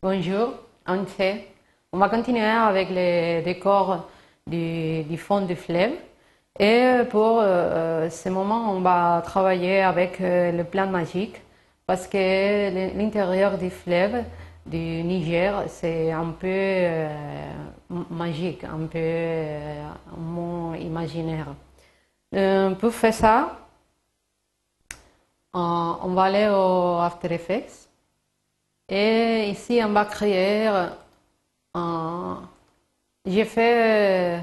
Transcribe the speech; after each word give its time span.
Bonjour, 0.00 0.54
on 0.86 1.04
sait. 1.06 1.48
On 1.92 1.98
va 1.98 2.08
continuer 2.08 2.44
avec 2.44 2.88
les 2.90 3.42
décors 3.42 4.08
du, 4.46 5.16
fond 5.18 5.40
du 5.40 5.56
fleuve. 5.56 5.90
Et 6.56 6.98
pour 7.10 7.40
euh, 7.40 8.08
ce 8.08 8.28
moment, 8.28 8.70
on 8.72 8.80
va 8.80 9.20
travailler 9.24 9.80
avec 9.82 10.20
euh, 10.20 10.52
le 10.52 10.62
plan 10.62 10.86
magique 10.86 11.42
parce 11.84 12.06
que 12.06 12.96
l'intérieur 12.96 13.58
du 13.58 13.70
fleuve 13.70 14.22
du 14.66 15.02
Niger, 15.02 15.64
c'est 15.66 16.12
un 16.12 16.30
peu 16.30 16.46
euh, 16.46 17.08
magique, 18.10 18.62
un 18.62 18.86
peu 18.86 18.98
euh, 18.98 19.82
un 20.16 20.76
imaginaire. 20.76 21.46
Euh, 22.36 22.70
pour 22.76 22.92
faire 22.92 23.14
ça, 23.14 23.58
on 25.54 26.12
va 26.14 26.22
aller 26.22 26.48
au 26.48 26.98
After 27.00 27.32
Effects. 27.34 27.87
Et 28.88 29.50
ici, 29.50 29.80
on 29.84 29.92
va 29.92 30.04
créer. 30.04 30.70
J'ai 33.26 33.44
fait 33.44 34.40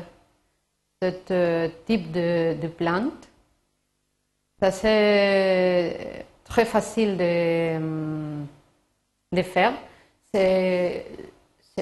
ce 1.02 1.12
euh, 1.32 1.70
type 1.86 2.12
de, 2.12 2.68
plante. 2.68 3.30
Ça, 4.60 4.72
c'est 4.72 6.26
très 6.44 6.66
facile 6.66 7.18
de, 7.18 7.80
de 9.32 9.42
faire. 9.42 9.74
C'est 10.34 11.06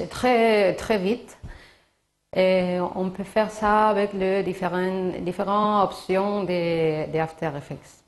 très, 0.09 0.75
très 0.75 0.97
vite. 0.97 1.37
Et 2.35 2.79
on 2.95 3.09
peut 3.09 3.23
faire 3.23 3.51
ça 3.51 3.89
avec 3.89 4.13
les 4.13 4.41
différentes, 4.43 5.17
différentes 5.23 5.83
options 5.83 6.43
de, 6.43 7.11
de 7.11 7.19
After 7.19 7.51
Effects. 7.57 8.03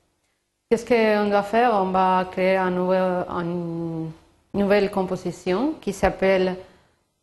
Qu'est-ce 0.68 0.84
qu'on 0.84 1.28
doit 1.28 1.44
faire? 1.44 1.74
On 1.74 1.90
va 1.90 2.26
créer 2.30 2.56
un 2.56 2.72
une 2.72 4.10
nouvelle 4.56 4.90
composition 4.90 5.74
qui 5.80 5.92
s'appelle, 5.92 6.56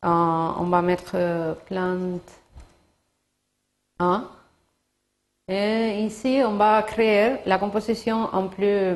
euh, 0.05 0.07
on 0.07 0.65
va 0.65 0.81
mettre 0.81 1.11
euh, 1.15 1.53
plante 1.65 2.31
1. 3.99 4.27
Et 5.47 6.05
ici, 6.05 6.41
on 6.45 6.53
va 6.55 6.81
créer 6.83 7.37
la 7.45 7.57
composition 7.57 8.29
en 8.33 8.47
plus 8.47 8.95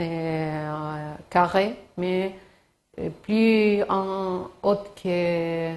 euh, 0.00 1.14
carré, 1.28 1.76
mais 1.96 2.34
plus 3.22 3.82
en 3.88 4.48
haute 4.62 4.90
que. 5.02 5.72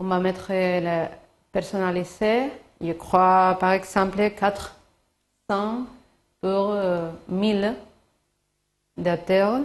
On 0.00 0.04
va 0.04 0.18
mettre 0.20 0.50
le 0.50 1.06
personnalisé. 1.52 2.50
Je 2.80 2.92
crois, 2.92 3.56
par 3.58 3.72
exemple, 3.72 4.30
400 4.30 5.86
pour 6.40 6.70
euh, 6.70 7.10
1000 7.28 7.74
d'acteurs. 8.96 9.60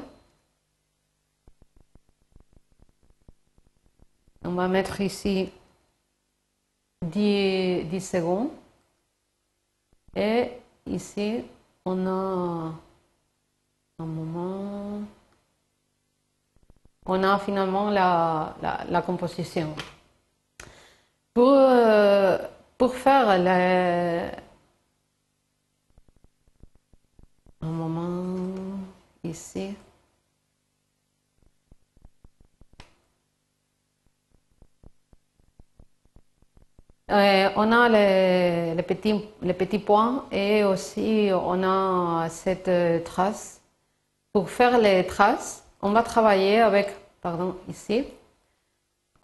On 4.45 4.52
va 4.52 4.67
mettre 4.67 4.99
ici 4.99 5.49
10, 7.03 7.86
10 7.86 8.02
secondes. 8.02 8.50
Et 10.16 10.52
ici, 10.85 11.44
on 11.85 12.08
a 12.08 12.73
un 14.00 14.05
moment. 14.05 15.02
On 17.05 17.23
a 17.23 17.39
finalement 17.39 17.89
la, 17.89 19.02
composition. 19.05 19.75
Pour, 21.33 21.52
euh, 21.53 22.38
faire 22.89 23.38
le, 23.39 24.30
un 27.61 27.67
moment 27.72 28.78
ici. 29.23 29.75
Euh, 37.12 37.50
on 37.58 37.72
a 37.74 37.90
les, 37.90 38.81
petits, 38.84 39.80
points 39.80 40.25
et 40.31 40.64
aussi 40.64 41.30
on 41.34 41.62
a 41.64 42.30
cette 42.30 42.69
euh, 42.69 43.00
trace. 43.03 43.62
Pour 44.31 44.50
faire 44.50 44.78
les 44.80 45.06
traces, 45.06 45.66
on 45.81 45.92
va 45.92 46.02
travailler 46.02 46.62
avec, 46.62 46.96
pardon, 47.22 47.58
ici, 47.69 48.06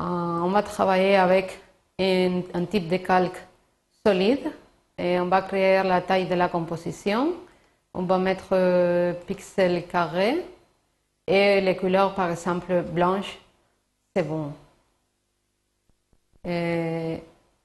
euh, 0.02 0.04
on 0.04 0.50
va 0.50 0.62
travailler 0.62 1.16
avec 1.16 1.62
un, 2.00 2.66
type 2.70 2.90
de 2.90 2.98
calque 2.98 3.42
solide 4.06 4.52
et 4.98 5.20
on 5.20 5.28
va 5.28 5.42
créer 5.42 5.82
la 5.84 6.02
taille 6.02 6.28
de 6.28 6.36
la 6.36 6.50
composition. 6.50 7.34
On 7.94 8.04
va 8.04 8.18
mettre 8.18 8.50
euh, 8.54 9.14
pixels 9.14 9.88
carrés 9.88 10.46
et 11.28 11.62
les 11.62 11.76
couleurs, 11.78 12.14
par 12.14 12.30
exemple, 12.32 12.82
blanches, 12.84 13.40
c'est 14.16 14.24
bon. 14.24 14.54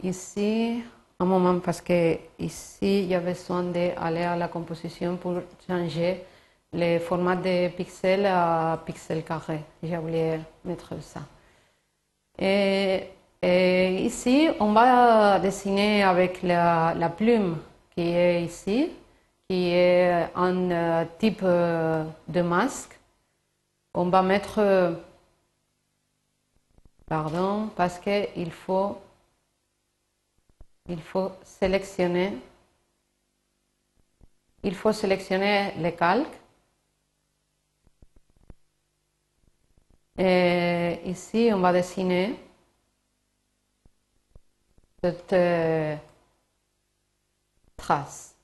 Ici, 0.05 0.83
un 1.19 1.25
moment, 1.25 1.59
parce 1.61 1.81
que 1.81 2.19
ici, 2.39 3.03
il 3.03 3.07
y 3.07 3.15
a 3.15 3.21
besoin 3.21 3.63
d'aller 3.65 4.23
à 4.23 4.37
la 4.37 4.49
composition 4.49 5.17
pour 5.17 5.35
changer 5.67 6.25
le 6.73 6.99
format 6.99 7.37
de 7.37 7.69
pixels 7.69 8.27
à 8.27 8.81
pixels 8.85 9.25
carrés. 9.25 9.63
J'ai 9.83 9.97
oublié 9.97 10.41
mettre 10.65 11.01
ça. 11.01 11.21
Et, 12.39 13.11
et 13.43 14.03
ici, 14.05 14.49
on 14.61 14.73
va 14.73 15.39
dessiner 15.39 16.03
avec 16.03 16.43
la, 16.43 16.95
la 16.97 17.09
plume 17.09 17.59
qui 17.95 18.03
est 18.03 18.43
ici, 18.43 18.91
qui 19.49 19.71
est 19.71 20.29
un 20.35 20.71
euh, 20.71 21.05
type 21.19 21.43
euh, 21.45 22.05
de 22.27 22.43
masque. 22.43 22.99
On 23.95 24.07
va 24.07 24.23
mettre, 24.23 24.59
euh, 24.59 24.93
pardon, 27.07 27.69
parce 27.77 27.99
qu'il 28.01 28.51
faut, 28.51 28.99
il 30.89 31.00
faut 31.00 31.33
sélectionner, 31.45 32.39
il 34.62 34.75
faut 34.75 34.93
sélectionner 34.93 35.72
les 35.78 35.95
calques. 35.95 36.41
Et 40.19 41.00
ici, 41.06 41.50
on 41.53 41.59
va 41.61 41.73
dessiner 41.73 42.39
cette 45.03 45.33
euh, 45.33 45.97
trace. 47.77 48.34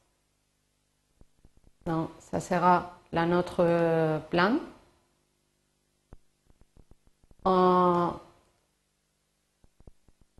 Donc, 1.86 2.10
ça 2.18 2.40
sera 2.40 2.98
la 3.12 3.26
notre 3.26 3.64
euh, 3.64 4.18
plan. 4.18 4.58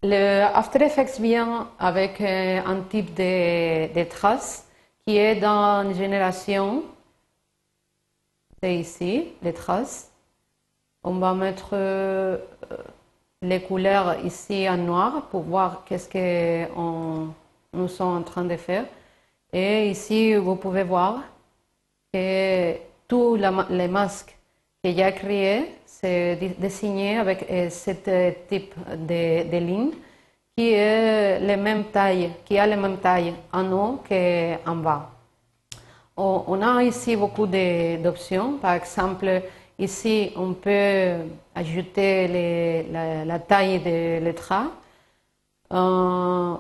Le 0.03 0.43
After 0.55 0.83
Effects 0.83 1.21
vient 1.21 1.69
avec 1.79 2.21
euh, 2.21 2.61
un 2.65 2.81
type 2.83 3.15
de, 3.15 3.93
de 3.93 4.05
trace 4.05 4.67
qui 5.07 5.17
est 5.17 5.37
dans 5.37 5.85
une 5.85 5.95
génération. 5.95 6.83
C'est 8.63 8.77
ici, 8.77 9.29
les 9.43 9.53
traces. 9.53 10.11
On 11.03 11.15
va 11.15 11.35
mettre 11.35 11.71
euh, 11.73 12.39
les 13.43 13.63
couleurs 13.63 14.25
ici 14.25 14.69
en 14.69 14.77
noir 14.77 15.29
pour 15.31 15.43
voir 15.43 15.85
qu'est-ce 15.85 16.09
que 16.09 16.67
nous 17.73 17.89
sommes 17.89 18.19
en 18.19 18.23
train 18.23 18.45
de 18.45 18.57
faire. 18.57 18.85
Et 19.53 19.91
ici, 19.91 20.35
vous 20.35 20.57
pouvez 20.57 20.85
voir 20.85 21.23
que 22.13 22.75
tous 23.09 23.37
les 23.71 23.89
masques 23.89 24.37
que 24.83 24.91
j'ai 24.93 25.13
créés, 25.13 25.75
c'est 25.85 26.37
dessiné 26.59 27.19
avec 27.19 27.47
euh, 27.51 27.69
ce 27.69 27.91
euh, 28.09 28.33
type 28.49 28.75
de, 28.97 29.59
ligne 29.59 29.91
qui 30.57 30.73
est 30.73 31.39
la 31.41 31.57
même 31.57 31.85
taille, 31.85 32.31
qui 32.45 32.59
a 32.59 32.67
la 32.67 32.77
même 32.77 32.99
taille 32.99 33.35
en 33.53 33.73
haut 33.73 34.03
qu'en 34.09 34.77
bas. 34.77 35.11
On 36.17 36.61
a 36.61 36.83
ici 36.83 37.17
beaucoup 37.17 37.47
d'options. 37.47 38.59
Par 38.59 38.75
exemple, 38.75 39.43
ici, 39.79 40.33
on 40.37 40.53
peut 40.53 41.15
ajouter 41.55 42.85
la, 43.25 43.39
taille 43.39 43.81
de 43.81 44.23
lettres. 44.23 44.53
Euh, 45.73 46.55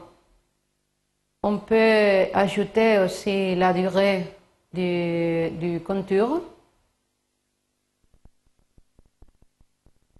on 1.42 1.58
peut 1.58 2.26
ajouter 2.32 2.98
aussi 3.00 3.54
la 3.54 3.74
durée 3.74 4.24
du, 4.72 5.50
du 5.58 5.80
contour. 5.80 6.40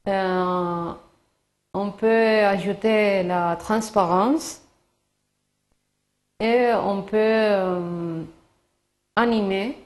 Euh, 0.08 0.92
on 1.74 1.90
peut 1.90 2.44
ajouter 2.44 3.22
la 3.22 3.56
transparence 3.56 4.62
et 6.40 6.72
on 6.74 7.02
peut 7.02 7.16
euh, 7.16 8.22
animer 9.14 9.76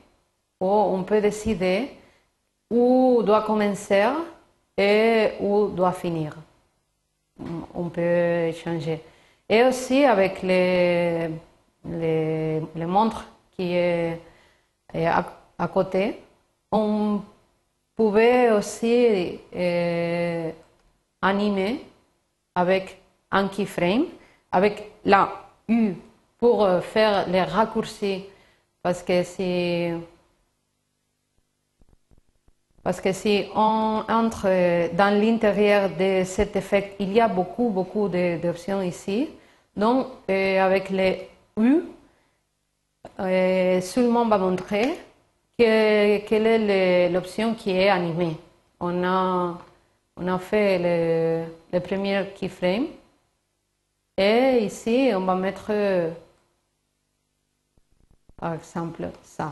ou 0.60 0.66
on 0.66 1.02
peut 1.02 1.20
décider 1.20 1.90
où 2.70 3.22
doit 3.24 3.42
commencer 3.42 4.06
et 4.76 5.32
où 5.40 5.68
doit 5.68 5.92
finir. 5.92 6.36
On 7.74 7.88
peut 7.88 8.52
changer. 8.52 9.02
Et 9.48 9.64
aussi 9.64 10.04
avec 10.04 10.42
les, 10.42 11.30
les, 11.84 12.86
montres 12.86 13.26
qui 13.50 13.74
est, 13.74 14.20
à 14.94 15.68
côté, 15.68 16.20
on 16.72 17.20
pouvez 17.96 18.50
aussi 18.50 19.38
euh, 19.54 20.50
animer 21.22 21.84
avec 22.54 23.00
un 23.30 23.48
keyframe, 23.48 24.06
avec 24.52 24.92
la 25.04 25.30
U 25.68 25.94
pour 26.38 26.64
euh, 26.64 26.80
faire 26.80 27.28
les 27.28 27.42
raccourcis, 27.42 28.24
parce 28.82 29.02
que 29.02 29.22
si, 29.22 29.90
parce 32.82 33.00
que 33.00 33.12
si 33.12 33.46
on 33.54 34.02
entre 34.08 34.94
dans 34.94 35.18
l'intérieur 35.18 35.88
de 35.90 36.22
cet 36.24 36.54
effet, 36.56 36.94
il 36.98 37.12
y 37.12 37.20
a 37.20 37.28
beaucoup, 37.28 37.70
beaucoup 37.70 38.08
d'options 38.08 38.82
ici. 38.82 39.30
Donc, 39.76 40.06
euh, 40.30 40.60
avec 40.60 40.90
les 40.90 41.28
U, 41.58 41.82
euh, 43.20 43.80
seulement 43.80 44.26
va 44.26 44.38
montrer 44.38 44.98
que, 45.58 46.18
quelle 46.26 46.46
est 46.70 47.08
l'option 47.10 47.54
qui 47.54 47.70
est 47.70 47.88
animée? 47.88 48.36
On 48.80 49.04
a, 49.04 49.58
on 50.16 50.28
a 50.28 50.38
fait 50.38 50.78
le, 50.78 51.44
le 51.72 51.80
premier 51.80 52.26
keyframe 52.34 52.86
et 54.16 54.58
ici 54.62 55.10
on 55.14 55.20
va 55.20 55.34
mettre 55.34 55.72
par 58.36 58.54
exemple 58.54 59.08
ça 59.22 59.50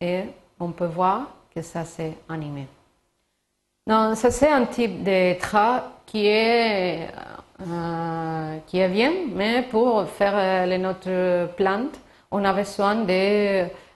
et 0.00 0.24
on 0.60 0.70
peut 0.70 0.86
voir 0.86 1.28
que 1.54 1.62
ça 1.62 1.84
c'est 1.84 2.14
animé. 2.28 2.66
Donc 3.86 4.16
ça 4.16 4.30
c'est 4.30 4.50
un 4.50 4.66
type 4.66 5.02
de 5.02 5.38
trait 5.38 5.82
qui 6.06 6.26
est 6.26 7.08
euh, 7.60 8.58
qui 8.66 8.78
est 8.78 8.88
bien, 8.88 9.12
mais 9.32 9.62
pour 9.62 10.08
faire 10.08 10.34
euh, 10.36 10.66
les 10.66 10.78
notre 10.78 11.54
plante, 11.54 12.00
on 12.30 12.44
a 12.44 12.52
besoin 12.52 12.96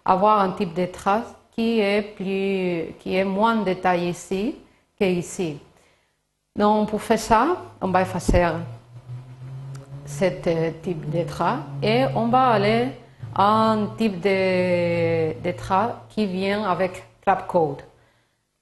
d'avoir 0.09 0.41
un 0.41 0.53
type 0.53 0.73
de 0.73 0.87
trace 0.87 1.35
qui 1.51 1.81
est, 1.81 2.03
plus, 2.03 2.95
qui 2.99 3.15
est 3.15 3.25
moins 3.25 3.57
détaillé 3.57 4.11
ici 4.11 4.57
qu'ici. 4.99 5.59
Donc 6.57 6.89
pour 6.89 7.03
faire 7.03 7.19
ça, 7.19 7.57
on 7.81 7.89
va 7.89 8.03
effacer 8.03 8.47
ce 10.07 10.71
type 10.83 11.11
de 11.11 11.25
trace 11.25 11.61
et 11.83 12.05
on 12.15 12.29
va 12.29 12.47
aller 12.49 12.89
à 13.35 13.73
un 13.73 13.87
type 13.99 14.19
de, 14.21 15.51
trace 15.53 15.93
qui 16.09 16.25
vient 16.27 16.65
avec 16.65 17.05
Trapcode. 17.25 17.83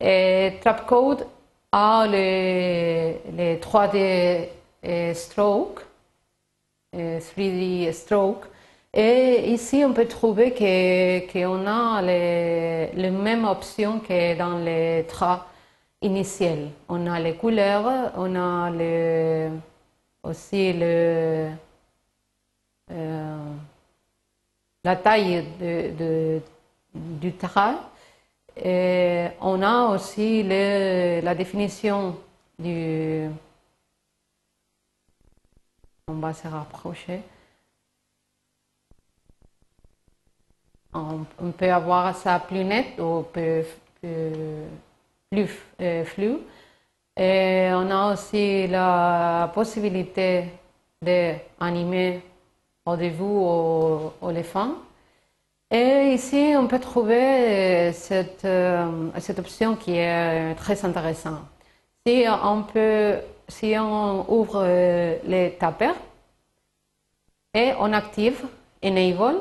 Et 0.00 0.58
Trapcode 0.60 1.26
a 1.70 2.06
les, 2.08 3.20
les 3.32 3.56
3D 3.58 4.48
stroke, 5.14 5.80
3D 6.92 7.92
stroke, 7.92 8.46
et 8.98 9.52
ici, 9.52 9.84
on 9.84 9.92
peut 9.92 10.08
trouver 10.08 10.54
qu'on 11.30 11.66
a 11.66 12.00
les, 12.00 12.92
les, 12.92 13.10
mêmes 13.10 13.44
options 13.44 14.00
que 14.00 14.34
dans 14.38 14.56
les 14.56 15.04
traits 15.06 15.40
initiels. 16.00 16.70
On 16.88 17.06
a 17.06 17.20
les 17.20 17.34
couleurs, 17.34 18.12
on 18.16 18.34
a 18.34 18.70
aussi 20.22 20.72
le, 20.72 21.50
euh, 22.90 23.52
la 24.82 24.96
taille 24.96 25.44
du 26.94 27.32
trait. 27.34 27.76
Et 28.64 29.26
on 29.42 29.60
a 29.60 29.94
aussi 29.94 30.42
la 30.42 31.34
définition 31.34 32.16
du... 32.58 33.28
On 36.08 36.14
va 36.14 36.32
se 36.32 36.48
rapprocher. 36.48 37.20
On, 40.96 41.50
peut 41.52 41.72
avoir 41.72 42.14
ça 42.16 42.38
plus 42.40 42.64
net 42.64 42.98
ou 42.98 43.22
plus, 43.32 43.66
plus 45.30 45.50
euh. 45.80 46.04
Et 47.18 47.70
on 47.72 47.90
a 47.90 48.12
aussi 48.12 48.66
la 48.66 49.50
possibilité 49.54 50.44
d'animer 51.02 52.22
au-dessous 52.84 53.24
au 53.24 54.28
l'éléphant. 54.28 54.72
Et 55.70 56.12
ici, 56.14 56.54
on 56.56 56.66
peut 56.68 56.78
trouver 56.78 57.92
cette, 57.92 58.44
euh, 58.44 59.10
cette 59.18 59.38
option 59.38 59.74
qui 59.76 59.96
est 59.96 60.54
très 60.54 60.84
intéressante. 60.84 61.40
Si 62.06 62.24
on, 62.28 62.62
peut, 62.62 63.16
si 63.48 63.74
on 63.78 64.30
ouvre 64.30 64.62
les 65.26 65.56
tapers 65.58 65.96
et 67.52 67.72
on 67.80 67.92
active 67.92 68.46
Enable, 68.84 69.40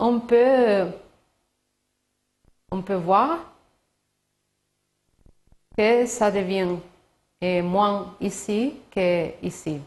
on 0.00 0.18
peut, 0.18 0.94
voir 2.94 3.38
que 5.76 6.06
ça 6.06 6.30
devient 6.30 6.78
moins 7.62 8.16
ici 8.20 8.76
que 8.90 9.32
ici. 9.44 9.80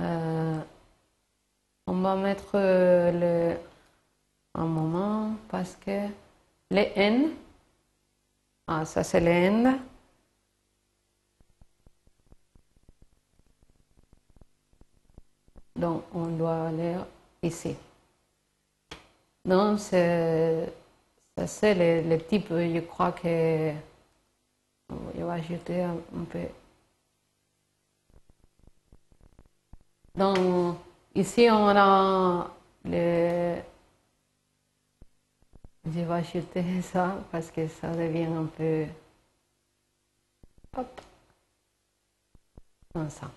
Euh, 0.00 0.60
on 1.86 1.94
va 2.00 2.16
mettre 2.16 2.56
un 4.54 4.64
moment 4.64 5.34
parce 5.48 5.76
que 5.76 6.08
les 6.70 6.92
N, 6.94 7.32
ah, 8.68 8.84
ça 8.84 9.02
c'est 9.02 9.20
les 9.20 9.30
N. 9.30 9.80
Donc 15.74 16.04
on 16.14 16.26
doit 16.28 16.68
aller 16.68 16.96
ici. 17.42 17.76
Non, 19.44 19.76
c'est, 19.76 20.66
le, 21.36 22.08
le, 22.08 22.18
type, 22.26 22.48
je 22.50 22.80
crois 22.80 23.12
que 23.12 23.72
je 24.88 25.24
vais 25.24 25.30
ajouter 25.30 25.82
un, 25.82 25.96
un 26.16 26.24
peu. 26.30 26.46
Donc, 30.14 30.76
ici 31.14 31.48
on 31.50 31.68
a 31.68 32.50
le. 32.84 33.56
Je 35.84 36.00
vais 36.00 36.12
ajouter 36.12 36.82
ça 36.82 37.16
parce 37.30 37.50
que 37.50 37.66
ça 37.68 37.90
devient 37.94 38.24
un 38.24 38.46
peu. 38.46 38.86
Hop. 40.76 41.00
Comme 42.94 43.10
ça. 43.10 43.30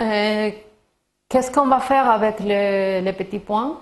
Euh, 0.00 0.50
Qu'est-ce 1.34 1.50
qu'on 1.50 1.66
va 1.66 1.80
faire 1.80 2.08
avec 2.08 2.38
les 2.38 3.12
petits 3.12 3.40
points 3.40 3.80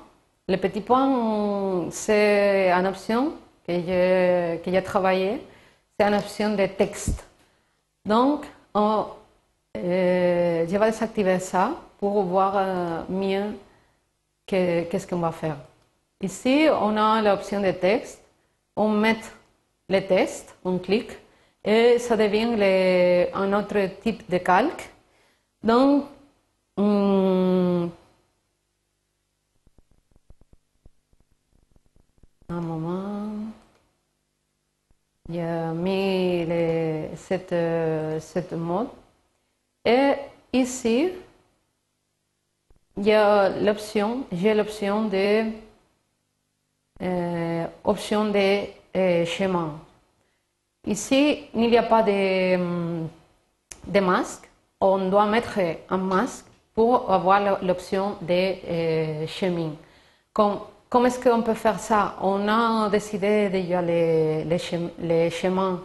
Les 0.49 0.57
petits 0.57 0.81
points, 0.81 1.91
c'est 1.91 2.71
une 2.71 2.87
option 2.87 3.35
que 3.69 3.75
j'ai 4.65 4.83
travaillé. 4.83 5.39
C'est 6.01 6.09
une 6.09 6.15
option 6.15 6.55
de 6.55 6.65
texte. 6.65 7.23
Donc, 8.07 8.47
on, 8.73 9.05
euh, 9.77 10.67
je 10.67 10.79
vais 10.79 10.87
désactiver 10.87 11.41
ça 11.41 11.73
pour 12.01 12.23
voir 12.23 12.55
euh, 12.57 13.03
mieux 13.11 13.55
qu'est-ce 14.47 15.07
qu'on 15.07 15.19
va 15.19 15.33
faire. 15.33 15.59
Ici, 16.23 16.69
on 16.71 16.97
a 16.97 17.21
l'option 17.21 17.61
de 17.61 17.73
texte. 17.73 18.25
On 18.77 18.89
met 18.89 19.21
les 19.91 20.07
tests, 20.07 20.57
on 20.65 20.79
clique 20.79 21.13
et 21.63 21.99
ça 21.99 22.17
devient 22.17 23.29
un 23.35 23.53
autre 23.53 24.01
type 24.01 24.31
de 24.31 24.39
calque. 24.39 24.89
Donc, 25.63 26.05
un 26.79 27.32
moment. 32.61 33.31
Il 35.29 35.41
a 35.41 35.73
mis 35.73 36.47
cette, 37.17 37.55
cette 38.21 38.53
mode. 38.53 38.89
Et 39.85 40.15
ici, 40.53 41.11
il 42.97 43.05
y 43.05 43.13
a 43.13 43.49
l'option, 43.49 44.27
j'ai 44.33 44.55
l'option 44.55 45.09
de 45.09 45.51
euh, 47.03 47.67
option 47.85 48.27
de 48.27 48.67
euh, 48.97 49.25
schéma. 49.25 49.71
Ici, 50.87 51.49
il 51.55 51.71
n'y 51.71 51.77
a 51.77 51.83
pas 51.83 52.03
de, 52.03 52.57
de 53.87 54.01
masque. 54.01 54.49
On 54.81 55.09
doit 55.09 55.27
mettre 55.27 55.59
un 55.89 55.97
masque 55.97 56.47
pour 56.75 57.11
avoir 57.11 57.63
l'option 57.63 58.17
de 58.21 58.33
euh, 58.33 59.27
chemin. 59.27 59.73
Comment 60.93 61.07
est-ce 61.07 61.21
qu'on 61.21 61.41
peut 61.41 61.55
faire 61.55 61.81
ça 61.81 62.17
On 62.21 62.47
a 62.49 62.91
décidé 62.91 63.49
déjà 63.49 63.81
les, 63.81 64.45
les, 64.45 65.31
chemins 65.31 65.81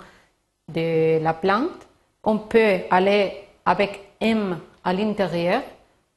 de 0.67 1.23
la 1.23 1.33
plante. 1.33 1.87
On 2.25 2.39
peut 2.39 2.79
aller 2.91 3.45
avec 3.65 4.01
M 4.19 4.59
à 4.83 4.91
l'intérieur. 4.91 5.61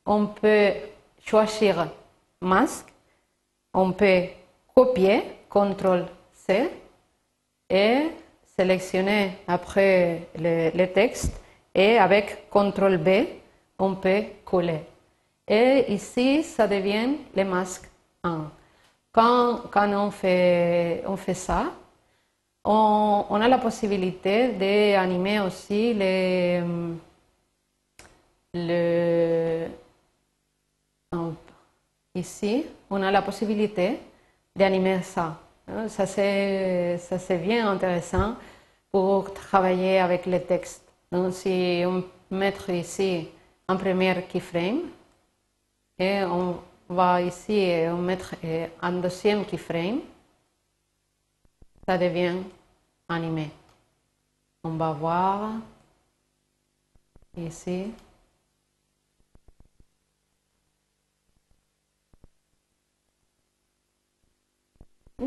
On 0.05 0.27
peut 0.27 0.73
choisir 1.25 1.87
masque. 2.41 2.89
On 3.73 3.93
peut 3.93 4.25
copier, 4.75 5.23
CTRL 5.49 6.07
C, 6.33 6.69
et 7.71 8.09
sélectionner 8.59 9.39
après 9.47 10.27
le, 10.37 10.77
le 10.77 10.87
texte. 10.89 11.41
Et 11.77 11.97
avec 11.97 12.51
CTRL 12.51 12.99
B, 12.99 13.09
on 13.79 13.95
peut 13.95 14.25
coller. 14.45 14.81
Et 15.47 15.85
ici, 15.93 16.43
ça 16.43 16.67
devient 16.67 17.11
le 17.37 17.45
masque 17.45 17.89
1. 18.25 18.51
Quand, 19.13 19.63
quand 19.71 19.93
on, 19.93 20.11
fait, 20.11 21.03
on 21.07 21.17
fait 21.17 21.35
ça, 21.35 21.73
on, 22.65 23.41
a 23.41 23.49
la 23.49 23.59
possibilité 23.59 24.53
d'animer 24.53 25.41
aussi 25.41 25.95
les, 25.95 26.63
le, 28.55 29.67
ici, 32.15 32.67
on 32.91 33.03
a 33.03 33.11
la 33.11 33.23
possibilité 33.23 33.99
d'animer 34.55 35.03
ça. 35.03 35.39
Ça 35.89 36.07
c'est 36.07 37.39
bien 37.43 37.71
intéressant 37.71 38.35
pour 38.91 39.33
travailler 39.33 40.01
avec 40.01 40.27
les 40.27 40.43
textes. 40.43 40.85
Donc 41.13 41.33
si 41.33 41.83
on 41.87 42.05
met 42.31 42.55
ici 42.69 43.29
un 43.69 43.77
premier 43.77 44.23
keyframe 44.29 44.81
et 45.99 46.23
on 46.25 46.57
va 46.91 47.23
ici 47.23 47.73
on 47.89 47.99
mettre 47.99 48.35
un 48.83 48.93
deuxième 49.01 49.45
keyframe, 49.45 50.01
ça 51.87 51.97
devient 51.97 52.43
animé. 53.09 53.51
On 54.65 54.71
va 54.71 54.93
voir 54.93 55.53
ici. 57.37 57.93
Je 65.19 65.25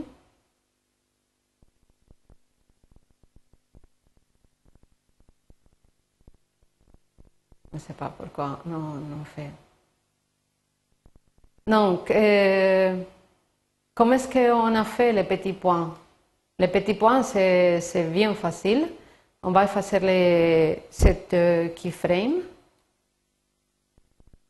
ne 7.78 7.80
sais 7.80 7.94
pas 7.94 8.10
pourquoi 8.10 8.60
non, 8.66 8.80
non 8.80 9.24
fait. 9.26 9.50
Donc, 11.66 12.08
comment 13.94 14.14
est-ce 14.14 14.28
qu'on 14.28 14.76
a 14.76 14.84
fait 14.84 15.14
les 15.14 15.24
petits 15.24 15.54
points 15.54 15.96
Les 16.60 16.68
petits 16.68 16.94
points, 16.94 17.24
c'est 17.24 18.10
bien 18.12 18.34
facile. 18.34 18.90
On 19.42 19.52
va 19.52 19.66
effacer 19.66 20.00
les, 20.00 20.84
cette 20.90 21.36
keyframe 21.76 22.42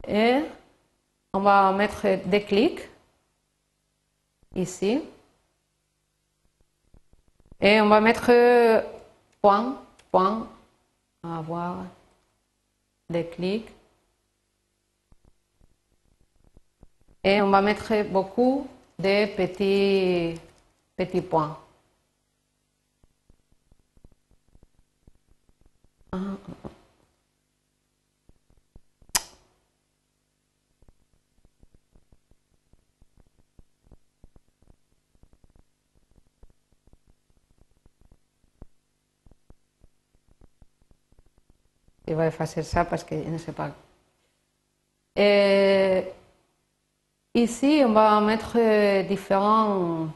et 0.07 0.41
on 1.33 1.39
va 1.39 1.71
mettre 1.71 2.05
des 2.25 2.43
clics. 2.43 2.81
Ici. 4.55 5.01
Et 7.59 7.81
on 7.81 7.87
va 7.87 8.01
mettre 8.01 8.29
point, 9.41 9.81
point, 10.11 10.47
on 11.23 11.85
des 13.09 13.25
clics. 13.25 13.69
Et 17.23 17.41
on 17.41 17.49
va 17.49 17.61
mettre 17.61 18.03
beaucoup 18.11 18.67
de 18.99 19.25
petits, 19.35 20.39
petits 20.95 21.21
points. 21.21 21.57
Il 42.05 42.15
va 42.15 42.27
effacer 42.27 42.63
ça 42.63 42.85
parce 42.85 43.03
que 43.03 43.15
je 43.15 43.29
ne 43.29 43.37
sais 43.37 43.53
pas. 43.53 43.71
Et 45.15 46.03
ici, 47.33 47.81
on 47.85 47.93
va 47.93 48.19
mettre 48.21 48.57
différents, 49.07 50.07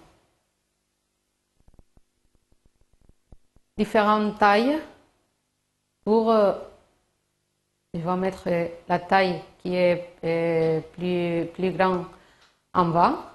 différentes 3.78 4.38
tailles 4.38 4.80
pour. 6.04 6.34
Je 7.94 8.00
vais 8.00 8.16
mettre 8.18 8.48
la 8.88 9.00
taille 9.00 9.42
qui 9.60 9.76
est 9.76 10.14
plus, 10.94 11.48
plus 11.54 11.72
grande 11.72 12.06
en 12.74 12.86
bas. 12.90 13.34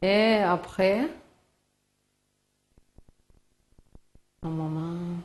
Et 0.00 0.36
après, 0.36 1.08
un 4.42 4.48
moment. 4.48 5.16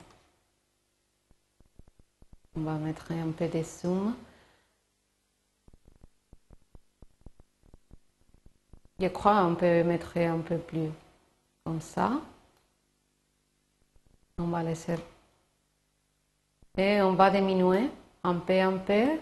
On 2.55 2.61
va 2.61 2.73
mettre 2.73 3.11
un 3.11 3.31
peu 3.31 3.47
de 3.47 3.63
zoom. 3.63 4.15
Je 9.03 9.09
crois 9.09 9.43
qu'on 9.43 9.55
peut 9.55 9.83
mettre 9.83 10.17
un 10.17 10.39
peu 10.39 10.57
plus 10.57 10.89
comme 11.65 11.81
ça. 11.81 12.21
On 14.37 14.45
va 14.45 14.63
laisser. 14.63 14.95
Et 16.77 17.01
on 17.01 17.11
va 17.13 17.29
diminuer 17.29 17.89
un 18.23 18.35
peu, 18.35 18.61
un 18.61 18.77
peu. 18.77 19.19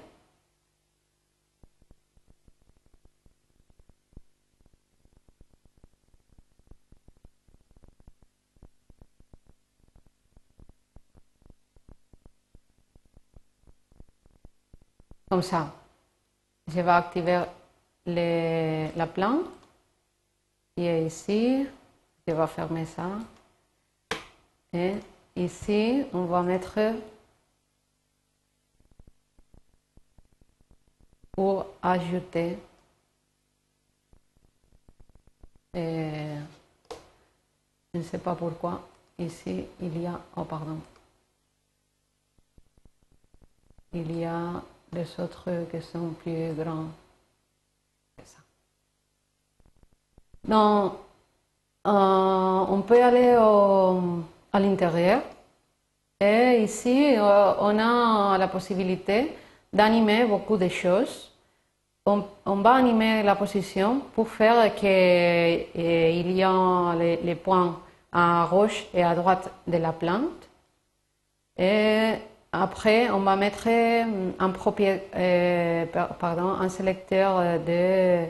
Comme 15.27 15.41
ça. 15.41 15.73
Je 16.67 16.81
vais 16.81 16.91
activer 16.91 17.45
la 18.05 19.07
plante 19.07 19.60
qui 20.75 20.85
est 20.85 21.05
ici. 21.05 21.67
Je 22.27 22.33
vais 22.33 22.47
fermer 22.47 22.85
ça. 22.85 23.09
Et 24.73 24.95
ici, 25.35 26.05
on 26.13 26.25
va 26.25 26.41
mettre 26.41 26.79
pour 31.31 31.65
ajouter 31.81 32.57
je 35.73 36.37
ne 37.93 38.03
sais 38.03 38.17
pas 38.17 38.35
pourquoi 38.35 38.87
ici 39.17 39.65
il 39.81 40.01
y 40.01 40.05
a 40.05 40.19
oh 40.35 40.43
pardon 40.43 40.79
il 43.93 44.17
y 44.17 44.25
a 44.25 44.61
les 44.93 45.19
autres 45.19 45.65
qui 45.69 45.81
sont 45.81 46.09
plus 46.11 46.53
grands 46.53 46.87
que 48.17 48.23
ça. 48.25 48.39
On 50.53 50.91
peut 52.87 53.03
aller 53.03 53.35
à 54.53 54.59
l'intérieur 54.59 55.21
et 56.19 56.61
ici 56.63 57.15
euh, 57.17 57.53
on 57.59 57.79
a 57.79 58.37
la 58.37 58.47
possibilité 58.47 59.33
d'animer 59.73 60.25
beaucoup 60.25 60.57
de 60.57 60.67
choses. 60.67 61.31
On, 62.05 62.23
va 62.45 62.73
animer 62.73 63.23
la 63.23 63.35
position 63.35 64.01
pour 64.13 64.27
faire 64.27 64.73
qu'il 64.75 64.89
y 64.89 66.43
a 66.43 66.95
les, 66.95 67.35
points 67.35 67.79
à 68.11 68.47
gauche 68.49 68.85
et 68.93 69.03
à 69.03 69.15
droite 69.15 69.51
de 69.67 69.77
la 69.77 69.91
plante. 69.93 70.49
Et 71.57 72.13
après, 72.51 73.09
on 73.11 73.19
va 73.19 73.35
mettre 73.35 73.67
un, 73.67 74.49
pardon, 76.19 76.49
un 76.59 76.69
sélecteur 76.69 77.59
de 77.59 78.25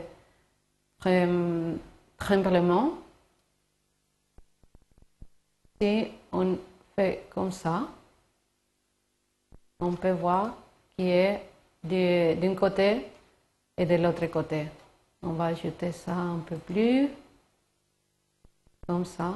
tremblement. 2.22 2.98
Si 5.80 6.12
on 6.30 6.56
fait 6.94 7.26
comme 7.30 7.50
ça, 7.50 7.88
on 9.80 9.92
peut 9.94 10.12
voir 10.12 10.54
qui 10.96 11.08
est 11.10 11.42
d'un 11.82 12.54
côté 12.54 13.06
et 13.76 13.86
de 13.86 13.96
l'autre 13.96 14.26
côté. 14.26 14.68
On 15.22 15.32
va 15.32 15.46
ajouter 15.46 15.90
ça 15.92 16.14
un 16.14 16.38
peu 16.38 16.56
plus, 16.56 17.08
comme 18.86 19.04
ça. 19.04 19.34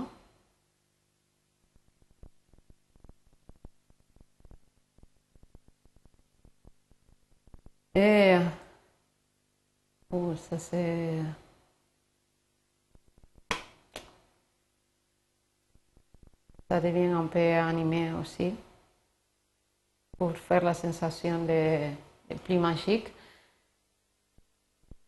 Et 7.95 8.39
oh, 10.11 10.35
ça 10.37 10.59
c'est 10.59 11.23
ça 16.69 16.81
devient 16.81 17.13
un 17.13 17.27
peu 17.27 17.39
animé 17.39 18.11
aussi 18.21 18.55
pour 20.19 20.37
faire 20.37 20.65
la 20.65 20.75
sensation 20.75 21.45
de, 21.45 21.91
plus 22.45 22.59
magique. 22.59 23.13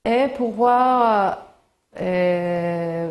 Et 0.04 0.28
pour 0.36 0.52
voir, 0.52 1.38
euh, 2.00 3.10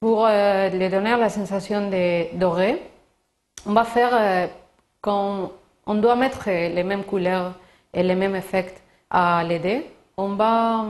pour 0.00 0.26
euh, 0.26 0.68
lui 0.68 0.88
donner 0.88 1.16
la 1.16 1.28
sensation 1.28 1.90
de 1.90 2.36
doré, 2.36 2.82
on 3.66 3.72
va 3.72 3.84
faire 3.84 4.10
euh, 4.12 4.46
quand 5.00 5.52
on 5.86 5.94
doit 5.94 6.16
mettre 6.16 6.48
les 6.50 6.82
mêmes 6.82 7.04
couleurs 7.04 7.54
et 7.92 8.02
les 8.02 8.14
mêmes 8.14 8.36
effets 8.36 8.74
à 9.10 9.42
l'aider, 9.44 9.86
on 10.16 10.34
va 10.34 10.84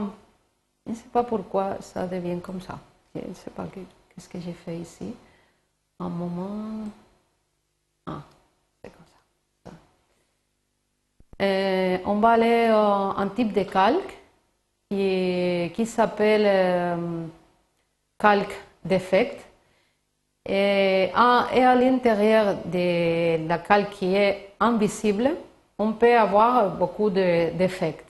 Je 0.85 0.91
ne 0.91 0.95
sais 0.95 1.09
pas 1.11 1.23
pourquoi 1.23 1.77
ça 1.81 2.05
devient 2.07 2.39
comme 2.41 2.61
ça. 2.61 2.77
Je 3.15 3.27
ne 3.27 3.33
sais 3.33 3.51
pas 3.51 3.65
qu'est-ce 3.73 4.29
que 4.29 4.39
j'ai 4.39 4.53
fait 4.53 4.77
ici. 4.77 5.13
Un 5.99 6.09
moment. 6.09 6.89
Ah, 8.05 8.21
c'est 8.83 8.89
comme 8.89 9.05
ça. 9.05 9.71
Euh, 11.41 11.97
on 12.05 12.15
va 12.15 12.31
aller 12.31 12.65
à 12.65 13.13
un 13.17 13.27
type 13.29 13.53
de 13.53 13.63
calque 13.63 14.17
qui, 14.89 15.85
s'appelle 15.85 16.43
euh, 16.45 17.25
calque 18.19 18.55
d'effect. 18.83 19.41
Et 20.47 21.11
à, 21.15 21.75
l'intérieur 21.75 22.55
de 22.65 23.47
la 23.47 23.57
calque 23.57 23.91
qui 23.91 24.15
est 24.15 24.53
invisible, 24.59 25.31
on 25.79 25.93
peut 25.93 26.17
avoir 26.17 26.71
beaucoup 26.71 27.09
d'effets. 27.09 28.03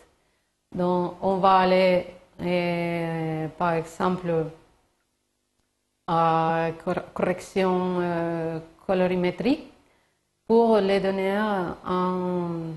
Donc, 0.73 1.13
on 1.21 1.37
va 1.37 1.59
aller, 1.59 2.07
euh, 2.41 3.47
par 3.57 3.73
exemple, 3.73 4.47
correction 6.07 7.99
euh, 8.01 8.59
colorimétrique 8.85 9.71
pour 10.47 10.77
les 10.77 10.99
donner 10.99 11.31
un, 11.31 12.73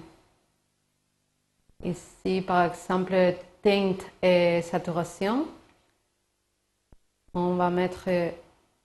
ici, 1.84 2.42
par 2.46 2.64
exemple, 2.64 3.14
teinte 3.62 4.04
et 4.22 4.62
saturation. 4.62 5.46
On 7.34 7.54
va 7.56 7.70
mettre 7.70 8.08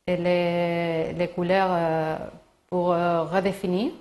les, 0.07 1.13
les 1.13 1.27
couleurs 1.33 1.69
euh, 1.71 2.17
pour 2.67 2.87
redéfinir. 2.89 3.93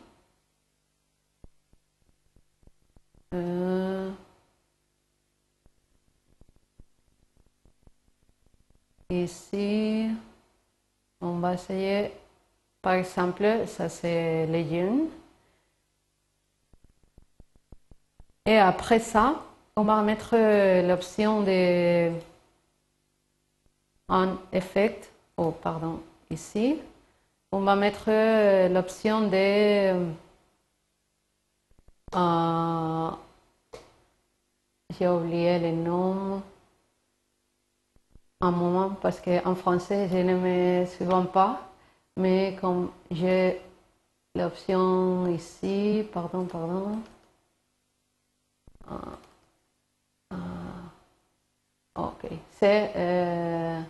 Euh, 3.34 4.10
ici, 9.10 10.10
va 11.42 11.54
essayer, 11.54 12.12
par 12.82 12.94
exemple, 12.94 13.44
ça 13.66 13.88
c'est 13.88 14.46
les. 14.46 14.64
Et 18.46 18.58
après 18.58 18.98
ça, 19.00 19.42
on 19.76 19.84
va 19.84 20.02
mettre 20.02 20.36
l'option 20.86 21.42
de 21.42 22.10
un 24.08 24.38
effet, 24.52 25.00
oh 25.36 25.52
pardon, 25.52 26.00
ici. 26.30 26.78
On 27.52 27.60
va 27.60 27.76
mettre 27.76 28.10
l'option 28.72 29.28
de 29.28 30.12
euh, 32.14 33.10
j'ai 34.98 35.08
oublié 35.08 35.58
le 35.58 35.72
nom. 35.72 36.42
Un 38.42 38.50
moment, 38.50 38.90
parce 39.00 39.20
qu'en 39.20 39.54
français, 39.54 40.08
je 40.08 40.16
ne 40.18 40.34
me 40.34 40.84
souviens 40.86 41.22
pas. 41.26 41.60
Mais 42.16 42.56
comme 42.60 42.90
j'ai 43.08 43.60
l'option 44.34 45.28
ici, 45.28 46.04
pardon, 46.12 46.44
pardon. 46.46 46.98
Ah, 48.90 49.18
ah, 50.30 50.36
ok, 51.94 52.30
c'est 52.50 52.92
euh, 52.96 53.80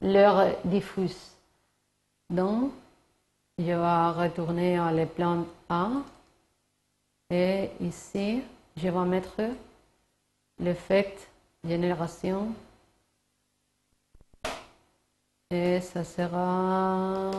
l'heure 0.00 0.56
diffuse. 0.64 1.32
Donc, 2.30 2.72
je 3.58 3.64
vais 3.64 4.10
retourner 4.10 4.78
à 4.78 4.90
le 4.90 5.04
plan 5.04 5.44
A. 5.68 5.90
Et 7.28 7.70
ici, 7.80 8.42
je 8.74 8.88
vais 8.88 9.04
mettre 9.04 9.42
l'effet 10.58 11.14
génération. 11.62 12.54
Et 15.50 15.80
ça 15.80 16.04
sera 16.04 17.30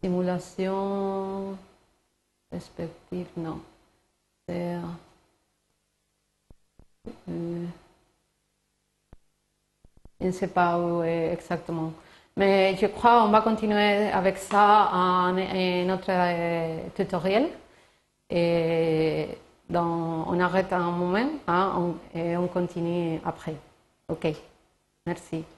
simulation 0.00 1.56
perspective, 2.48 3.26
non. 3.36 3.60
C'est 4.46 4.76
euh, 7.28 7.64
je 10.20 10.26
ne 10.26 10.32
sais 10.32 10.46
pas 10.48 10.78
où 10.78 11.02
est 11.02 11.32
exactement. 11.32 11.92
Mais 12.36 12.76
je 12.76 12.86
crois 12.86 13.22
qu'on 13.22 13.30
va 13.30 13.40
continuer 13.40 14.10
avec 14.12 14.38
ça 14.38 14.90
en, 14.92 15.32
notre 15.32 16.10
euh, 16.10 16.88
tutoriel. 16.94 17.48
Et 18.30 19.26
on 19.74 20.40
arrête 20.40 20.72
un 20.72 20.90
moment 20.92 21.28
hein, 21.48 21.94
et 22.14 22.36
on 22.36 22.46
continue 22.46 23.20
après. 23.24 23.56
OK. 24.08 24.28
Merci. 25.06 25.57